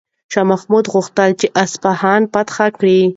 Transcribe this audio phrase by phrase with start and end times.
[0.31, 2.99] شاه محمود غوښتل چې اصفهان فتح کړي.